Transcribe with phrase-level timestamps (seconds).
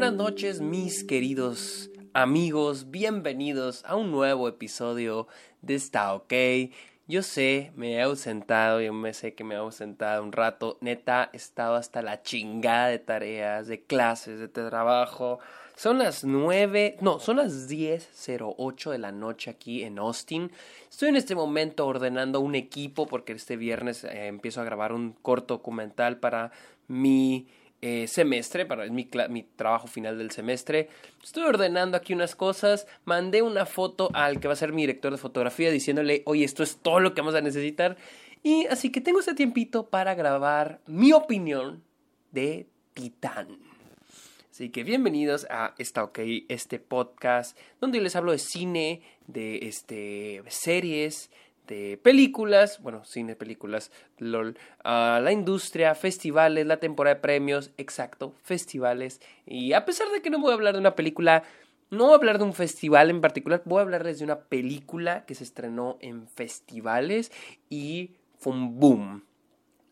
[0.00, 5.28] buenas noches mis queridos amigos, bienvenidos a un nuevo episodio
[5.60, 6.32] de Está OK.
[7.06, 11.28] Yo sé, me he ausentado, yo me sé que me he ausentado un rato, neta,
[11.34, 15.38] he estado hasta la chingada de tareas, de clases, de trabajo.
[15.76, 20.50] Son las nueve, no, son las 10.08 de la noche aquí en Austin.
[20.88, 25.12] Estoy en este momento ordenando un equipo porque este viernes eh, empiezo a grabar un
[25.12, 26.52] corto documental para
[26.88, 27.48] mi
[27.82, 30.88] eh, semestre, para mi, mi trabajo final del semestre.
[31.22, 32.86] Estoy ordenando aquí unas cosas.
[33.04, 36.62] Mandé una foto al que va a ser mi director de fotografía diciéndole, oye, esto
[36.62, 37.96] es todo lo que vamos a necesitar.
[38.42, 41.82] Y así que tengo este tiempito para grabar mi opinión
[42.32, 43.58] de Titán.
[44.50, 46.18] Así que bienvenidos a Está OK,
[46.48, 51.30] este podcast donde les hablo de cine, de este, series,
[52.02, 59.20] películas, bueno, cine, películas, LOL, la industria, festivales, la temporada de premios, exacto, festivales.
[59.46, 61.42] Y a pesar de que no voy a hablar de una película,
[61.90, 65.24] no voy a hablar de un festival en particular, voy a hablarles de una película
[65.26, 67.32] que se estrenó en festivales
[67.68, 69.24] y fue un boom.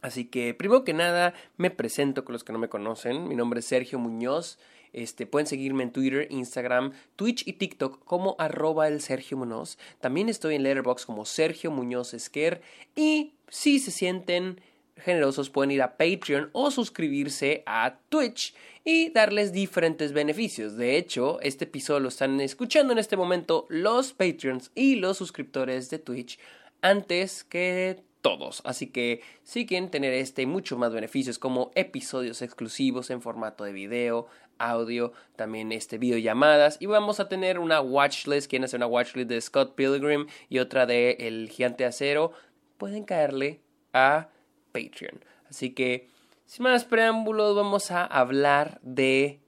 [0.00, 3.26] Así que, primero que nada, me presento con los que no me conocen.
[3.26, 4.58] Mi nombre es Sergio Muñoz.
[4.92, 9.78] Este, pueden seguirme en Twitter, Instagram, Twitch y TikTok como arroba el Sergio Muñoz.
[10.00, 12.60] También estoy en Letterboxd como Sergio Muñoz Esquer.
[12.96, 14.60] Y si se sienten
[14.98, 20.76] generosos pueden ir a Patreon o suscribirse a Twitch y darles diferentes beneficios.
[20.76, 25.90] De hecho, este episodio lo están escuchando en este momento los Patreons y los suscriptores
[25.90, 26.38] de Twitch
[26.80, 28.62] antes que todos.
[28.64, 33.64] Así que si quieren tener este y muchos más beneficios como episodios exclusivos en formato
[33.64, 34.26] de video,
[34.58, 39.40] audio, también este videollamadas y vamos a tener una watchlist, quieren hacer una watchlist de
[39.40, 42.32] Scott Pilgrim y otra de El Gigante Acero,
[42.76, 43.60] pueden caerle
[43.92, 44.28] a
[44.72, 45.24] Patreon.
[45.48, 46.08] Así que
[46.46, 49.40] sin más preámbulos vamos a hablar de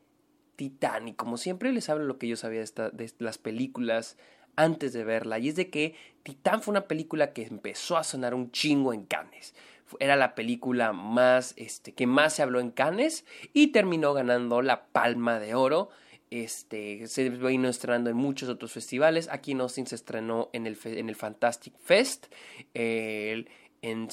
[0.56, 1.16] Titanic.
[1.16, 4.16] Como siempre les hablo lo que yo sabía de, de las películas
[4.56, 8.34] antes de verla y es de que Titán fue una película que empezó a sonar
[8.34, 9.54] un chingo en Cannes.
[9.98, 14.86] Era la película más, este, que más se habló en Cannes y terminó ganando la
[14.86, 15.90] Palma de Oro.
[16.30, 19.28] Este, se vino estrenando en muchos otros festivales.
[19.30, 22.26] Aquí en Austin se estrenó en el, en el Fantastic Fest.
[22.72, 23.44] se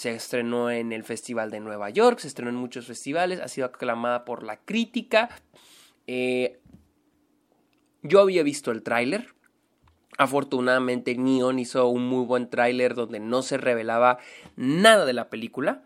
[0.04, 2.20] estrenó en el Festival de Nueva York.
[2.20, 3.40] Se estrenó en muchos festivales.
[3.40, 5.30] Ha sido aclamada por la crítica.
[6.08, 6.60] Eh,
[8.02, 9.37] yo había visto el tráiler.
[10.18, 14.18] Afortunadamente Neon hizo un muy buen tráiler donde no se revelaba
[14.56, 15.84] nada de la película.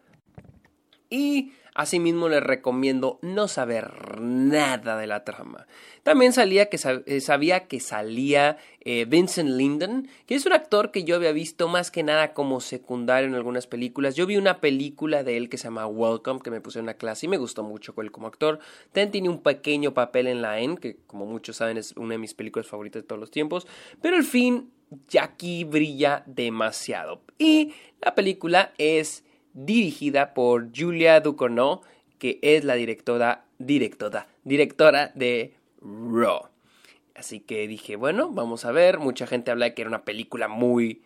[1.10, 5.68] Y asimismo les recomiendo no saber nada de la trama.
[6.04, 11.04] También salía que eh, sabía que salía eh, Vincent Linden, que es un actor que
[11.04, 14.16] yo había visto más que nada como secundario en algunas películas.
[14.16, 16.96] Yo vi una película de él que se llama Welcome, que me puse en una
[16.96, 18.60] clase y me gustó mucho él como actor.
[18.92, 22.18] También tiene un pequeño papel en La N, que como muchos saben es una de
[22.18, 23.68] mis películas favoritas de todos los tiempos.
[24.02, 24.72] Pero al fin,
[25.08, 27.22] Jackie brilla demasiado.
[27.38, 29.24] Y la película es
[29.54, 31.82] dirigida por Julia Ducournau,
[32.18, 36.50] que es la directora, directora, directora de Raw.
[37.16, 39.00] Así que dije, bueno, vamos a ver.
[39.00, 41.02] Mucha gente habla de que era una película muy,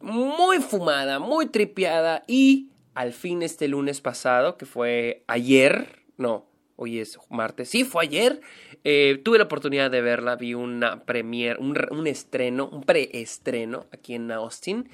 [0.00, 2.24] muy fumada, muy tripeada.
[2.26, 8.04] Y al fin este lunes pasado, que fue ayer, no, hoy es martes, sí, fue
[8.04, 8.40] ayer,
[8.84, 14.14] eh, tuve la oportunidad de verla, vi una premiere, un, un estreno, un preestreno aquí
[14.14, 14.88] en Austin.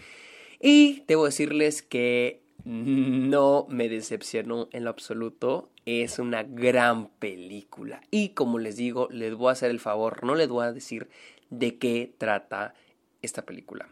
[0.60, 2.45] Y debo decirles que
[3.30, 5.70] no me decepcionó en lo absoluto.
[5.84, 8.00] Es una gran película.
[8.10, 11.08] Y como les digo, les voy a hacer el favor, no les voy a decir
[11.48, 12.74] de qué trata
[13.22, 13.88] esta película.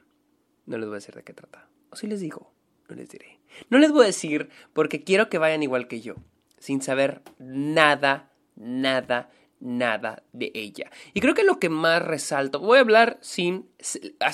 [0.66, 1.68] No les voy a decir de qué trata.
[1.90, 2.52] O si les digo,
[2.88, 3.38] no les diré.
[3.70, 6.16] No les voy a decir porque quiero que vayan igual que yo,
[6.58, 9.30] sin saber nada, nada,
[9.64, 10.90] nada de ella.
[11.14, 13.66] Y creo que lo que más resalto, voy a hablar sin,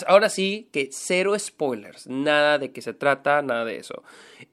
[0.06, 4.02] ahora sí, que cero spoilers, nada de qué se trata, nada de eso.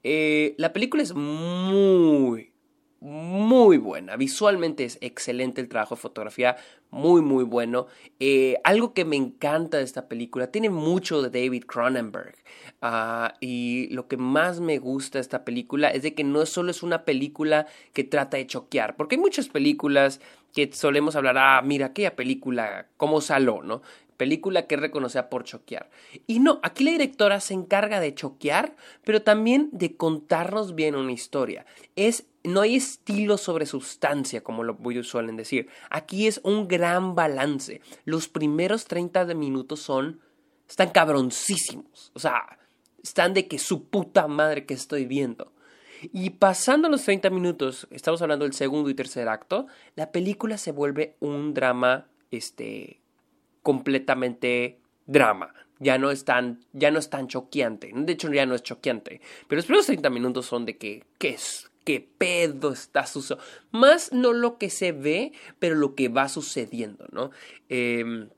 [0.04, 2.52] Eh, la película es muy,
[3.00, 4.16] muy buena.
[4.16, 6.56] Visualmente es excelente el trabajo de fotografía,
[6.90, 7.86] muy, muy bueno.
[8.18, 12.34] Eh, algo que me encanta de esta película, tiene mucho de David Cronenberg.
[12.80, 16.70] Ah, y lo que más me gusta de esta película es de que no solo
[16.70, 20.20] es una película que trata de choquear, porque hay muchas películas
[20.66, 23.82] que solemos hablar, ah, mira, aquella película, como Saló, ¿no?
[24.16, 25.88] película que es reconocida por choquear.
[26.26, 28.74] Y no, aquí la directora se encarga de choquear,
[29.04, 31.64] pero también de contarnos bien una historia.
[31.94, 35.68] Es no hay estilo sobre sustancia, como lo suelen decir.
[35.88, 37.80] Aquí es un gran balance.
[38.04, 40.20] Los primeros 30 de minutos son.
[40.68, 42.10] están cabroncísimos.
[42.14, 42.58] O sea,
[43.02, 45.52] están de que su puta madre que estoy viendo.
[46.02, 49.66] Y pasando los 30 minutos, estamos hablando del segundo y tercer acto,
[49.96, 53.00] la película se vuelve un drama, este,
[53.62, 55.54] completamente drama.
[55.80, 57.90] Ya no es tan, ya no es choqueante.
[57.94, 59.20] De hecho, ya no es choqueante.
[59.46, 61.70] Pero los primeros 30 minutos son de que, ¿qué es?
[61.84, 63.44] ¿Qué pedo está sucediendo?
[63.70, 67.30] Más no lo que se ve, pero lo que va sucediendo, ¿no?
[67.68, 68.28] Eh,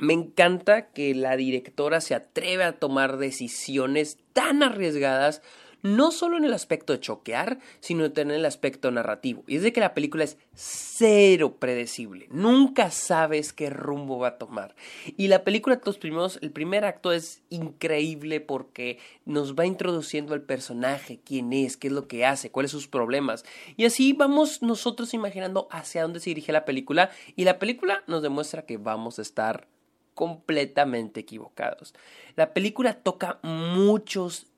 [0.00, 5.42] me encanta que la directora se atreve a tomar decisiones tan arriesgadas,
[5.82, 9.44] no solo en el aspecto de choquear, sino también en el aspecto narrativo.
[9.46, 12.26] Y es de que la película es cero predecible.
[12.30, 14.74] Nunca sabes qué rumbo va a tomar.
[15.16, 20.42] Y la película, los primeros, el primer acto es increíble porque nos va introduciendo al
[20.42, 23.44] personaje, quién es, qué es lo que hace, cuáles son sus problemas.
[23.76, 27.10] Y así vamos nosotros imaginando hacia dónde se dirige la película.
[27.36, 29.66] Y la película nos demuestra que vamos a estar
[30.14, 31.94] completamente equivocados.
[32.36, 34.49] La película toca muchos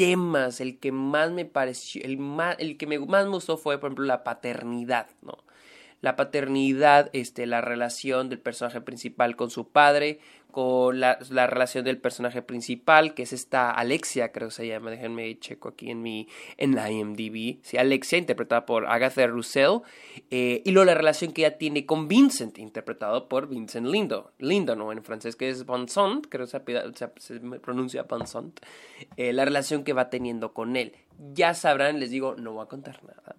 [0.00, 0.62] temas.
[0.62, 3.88] El que más me pareció, el, más, el que me más me gustó fue, por
[3.88, 5.44] ejemplo, la paternidad, ¿no?
[6.00, 10.18] La paternidad, este, la relación del personaje principal con su padre,
[10.50, 11.16] con la,
[11.46, 15.90] relación del personaje principal, que es esta Alexia, creo que se llama, déjenme checo aquí
[15.90, 19.80] en mi, en la IMDb, sí, Alexia, interpretada por Agatha Roussel,
[20.30, 24.76] eh, y luego la relación que ella tiene con Vincent, interpretado por Vincent Lindo, Lindo,
[24.76, 24.92] ¿no?
[24.92, 28.60] En francés que es Vincent, creo que se, se pronuncia Vincent,
[29.16, 30.94] eh, la relación que va teniendo con él.
[31.32, 33.36] Ya sabrán, les digo, no voy a contar nada.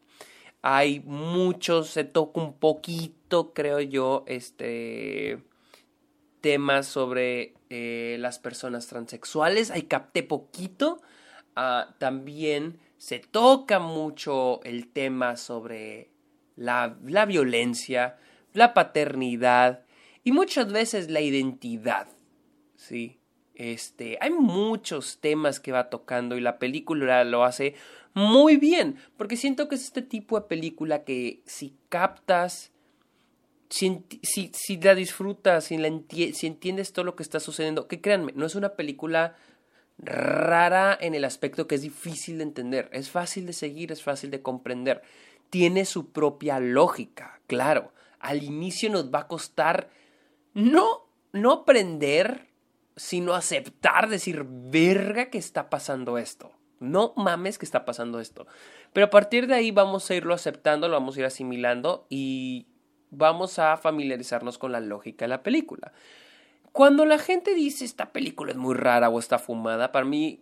[0.61, 5.43] Hay muchos, se toca un poquito, creo yo, este
[6.41, 9.71] temas sobre eh, las personas transexuales.
[9.71, 11.01] Ahí capté poquito.
[11.55, 16.09] Ah, también se toca mucho el tema sobre
[16.55, 18.17] la, la violencia,
[18.53, 19.85] la paternidad
[20.23, 22.07] y muchas veces la identidad.
[22.75, 23.20] Sí.
[23.61, 27.75] Este, hay muchos temas que va tocando y la película lo hace
[28.15, 32.71] muy bien, porque siento que es este tipo de película que si captas
[33.69, 34.01] si,
[34.81, 35.77] la disfrutas, si,
[36.33, 39.35] si entiendes todo lo que está sucediendo, que créanme, no es una película
[39.99, 44.31] rara en el aspecto que es difícil de entender, es fácil de seguir, es fácil
[44.31, 45.03] de comprender,
[45.51, 49.91] tiene su propia lógica, claro, al inicio nos va a costar
[50.55, 52.50] no, no aprender,
[52.95, 58.47] sino aceptar, decir, verga que está pasando esto, no mames que está pasando esto,
[58.93, 62.67] pero a partir de ahí vamos a irlo aceptando, lo vamos a ir asimilando y
[63.11, 65.93] vamos a familiarizarnos con la lógica de la película.
[66.71, 70.41] Cuando la gente dice esta película es muy rara o está fumada, para mí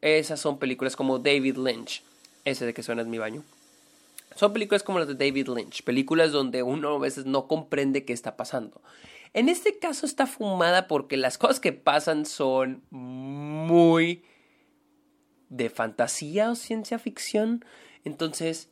[0.00, 2.02] esas son películas como David Lynch.
[2.44, 3.42] Ese de que suena es mi baño.
[4.34, 8.12] Son películas como las de David Lynch, películas donde uno a veces no comprende qué
[8.12, 8.80] está pasando.
[9.32, 14.24] En este caso está fumada porque las cosas que pasan son muy
[15.48, 17.64] de fantasía o ciencia ficción.
[18.04, 18.70] Entonces,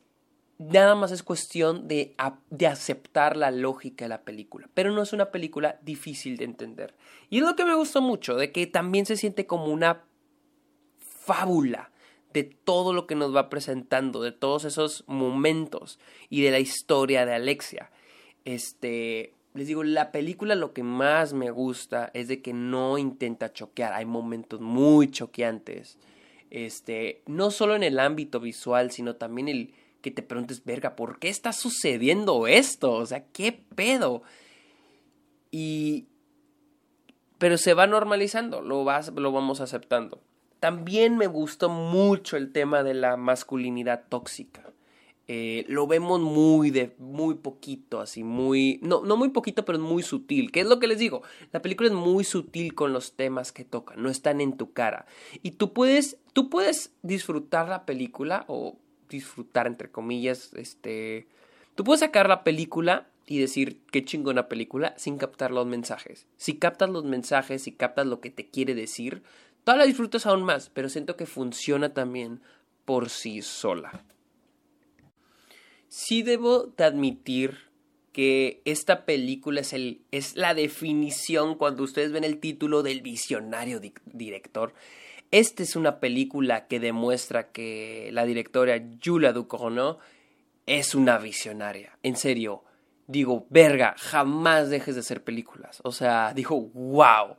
[0.58, 2.14] nada más es cuestión de,
[2.50, 4.69] de, aceptar la lógica de la película.
[4.75, 6.94] Pero no es una película difícil de entender.
[7.31, 10.04] Y es lo que me gustó mucho, de que también se siente como una
[10.99, 11.93] fábula
[12.32, 17.25] de todo lo que nos va presentando, de todos esos momentos y de la historia
[17.25, 17.90] de Alexia.
[18.44, 23.52] Este, les digo, la película lo que más me gusta es de que no intenta
[23.52, 25.99] choquear, hay momentos muy choqueantes.
[26.50, 31.19] Este, no solo en el ámbito visual, sino también el que te preguntes, verga, ¿por
[31.19, 32.92] qué está sucediendo esto?
[32.92, 34.23] O sea, ¿qué pedo?
[35.50, 36.06] Y...
[37.38, 40.21] Pero se va normalizando, lo, vas, lo vamos aceptando.
[40.61, 44.67] También me gustó mucho el tema de la masculinidad tóxica.
[45.30, 50.02] Eh, lo vemos muy de muy poquito, así muy no no muy poquito, pero muy
[50.02, 50.50] sutil.
[50.50, 51.23] ¿Qué es lo que les digo?
[51.52, 55.04] La película es muy sutil con los temas que toca, no están en tu cara
[55.42, 61.26] y tú puedes tú puedes disfrutar la película o disfrutar, entre comillas, este...
[61.75, 66.26] Tú puedes sacar la película y decir qué chingona película sin captar los mensajes.
[66.37, 69.23] Si captas los mensajes, si captas lo que te quiere decir,
[69.64, 72.40] toda la disfrutas aún más, pero siento que funciona también
[72.85, 74.04] por sí sola.
[75.88, 77.68] Sí debo de admitir
[78.12, 83.80] que esta película es, el, es la definición cuando ustedes ven el título del visionario
[84.07, 84.75] director.
[85.30, 89.99] Esta es una película que demuestra que la directora Julia Ducournau
[90.66, 91.99] es una visionaria.
[92.02, 92.64] En serio,
[93.07, 95.80] digo, verga, jamás dejes de hacer películas.
[95.85, 97.37] O sea, dijo, wow,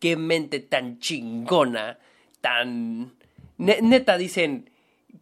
[0.00, 1.98] qué mente tan chingona,
[2.40, 3.14] tan...
[3.58, 4.71] neta, dicen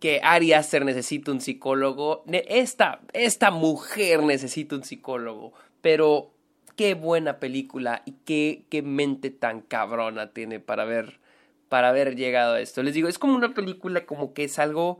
[0.01, 2.25] que Ari Aster necesita un psicólogo.
[2.27, 5.53] Esta, esta mujer necesita un psicólogo.
[5.81, 6.33] Pero
[6.75, 11.21] qué buena película y qué, qué mente tan cabrona tiene para ver
[11.71, 12.83] para haber llegado a esto.
[12.83, 14.99] Les digo, es como una película como que es algo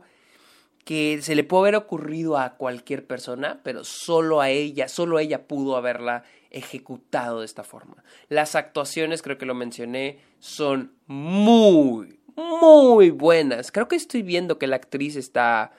[0.85, 5.47] que se le puede haber ocurrido a cualquier persona, pero solo a ella, solo ella
[5.47, 8.03] pudo haberla ejecutado de esta forma.
[8.29, 12.10] Las actuaciones, creo que lo mencioné, son muy,
[12.49, 13.71] muy buenas.
[13.71, 15.71] Creo que estoy viendo que la actriz está...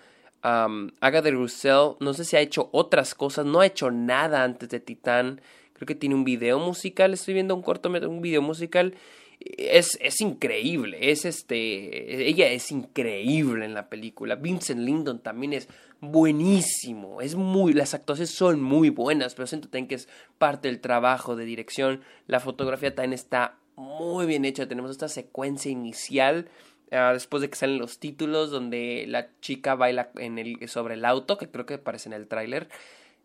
[0.45, 4.69] Um, Agatha Russell, no sé si ha hecho otras cosas, no ha hecho nada antes
[4.71, 5.41] de Titán.
[5.73, 8.97] Creo que tiene un video musical, estoy viendo un corto, un video musical
[9.45, 14.37] es, es, increíble, es este, ella es increíble en la película.
[14.37, 15.69] Vincent Lindon también es
[16.01, 21.37] buenísimo, es muy, las actuaciones son muy buenas, pero siento que es parte del trabajo
[21.37, 22.03] de dirección.
[22.27, 26.49] La fotografía también está muy bien hecha, tenemos esta secuencia inicial.
[26.91, 31.05] Ah, después de que salen los títulos donde la chica baila en el, sobre el
[31.05, 32.69] auto, que creo que aparece en el tráiler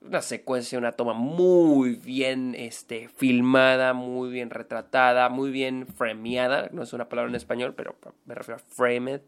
[0.02, 6.84] una secuencia, una toma muy bien este, filmada, muy bien retratada, muy bien frameada, no
[6.84, 9.22] es una palabra en español, pero me refiero a framed.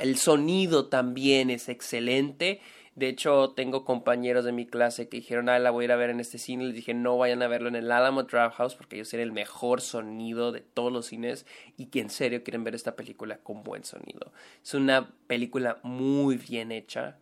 [0.00, 2.60] el sonido también es excelente.
[2.94, 5.96] De hecho, tengo compañeros de mi clase que dijeron, ah, la voy a ir a
[5.96, 6.64] ver en este cine.
[6.64, 9.80] Les dije, no vayan a verlo en el Alamo Draft porque ellos tienen el mejor
[9.80, 11.46] sonido de todos los cines
[11.78, 14.32] y que en serio quieren ver esta película con buen sonido.
[14.62, 17.16] Es una película muy bien hecha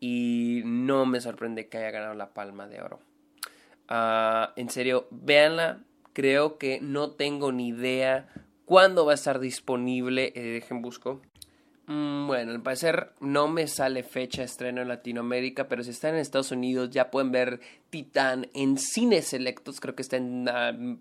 [0.00, 2.98] y no me sorprende que haya ganado la palma de oro.
[3.88, 5.84] Ah, en serio, véanla.
[6.14, 8.28] Creo que no tengo ni idea
[8.64, 10.32] cuándo va a estar disponible.
[10.34, 11.22] Eh, dejen busco.
[11.92, 16.20] Mm, bueno, al parecer no me sale fecha estreno en Latinoamérica, pero si están en
[16.20, 19.78] Estados Unidos ya pueden ver Titán en cines selectos.
[19.78, 20.96] Creo que está en uh,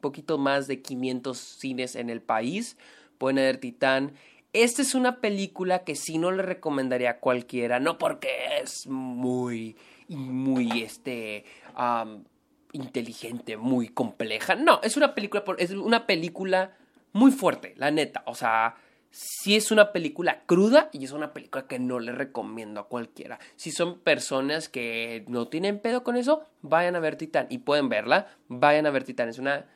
[0.00, 2.76] poquito más de 500 cines en el país.
[3.16, 4.12] Pueden ver Titán
[4.54, 8.28] esta es una película que sí no le recomendaría a cualquiera, no porque
[8.62, 9.76] es muy,
[10.08, 11.44] muy, este,
[12.70, 14.54] inteligente, muy compleja.
[14.54, 16.76] No, es una película, es una película
[17.12, 18.22] muy fuerte, la neta.
[18.26, 18.76] O sea,
[19.14, 23.38] sí es una película cruda y es una película que no le recomiendo a cualquiera.
[23.54, 27.88] Si son personas que no tienen pedo con eso, vayan a ver Titán y pueden
[27.88, 28.26] verla.
[28.48, 29.28] Vayan a ver Titán.
[29.28, 29.66] Es una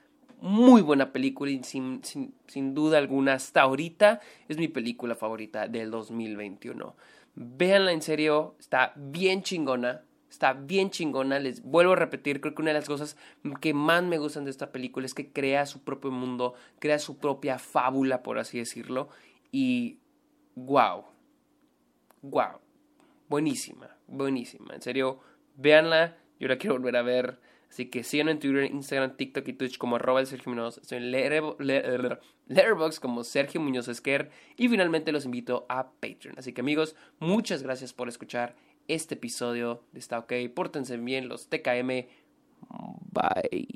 [0.41, 5.93] muy buena película y sin, sin, duda alguna hasta ahorita es mi película favorita del
[5.93, 6.97] 2021.
[7.37, 11.39] Véanla en serio, está bien chingona, está bien chingona.
[11.39, 13.17] Les vuelvo a repetir, creo que una de las cosas
[13.61, 17.19] que más me gustan de esta película es que crea su propio mundo, crea su
[17.19, 19.09] propia fábula, por así decirlo.
[19.51, 19.99] Y
[20.55, 21.05] wow,
[22.23, 22.61] wow,
[23.29, 24.75] buenísima, buenísima.
[24.75, 25.21] En serio,
[25.57, 27.41] véanla, yo la quiero volver a ver.
[27.71, 30.79] Así que síganme en Twitter, Instagram, TikTok y Twitch como arroba Sergio Muñoz.
[30.79, 34.31] Estoy en Letterboxd como Sergio Muñoz Esquer.
[34.57, 36.39] Y finalmente los invito a Patreon.
[36.39, 38.57] Así que amigos, muchas gracias por escuchar
[38.89, 40.33] este episodio de Está OK.
[40.55, 42.07] Pórtense bien los TKM.
[43.13, 43.69] Bye.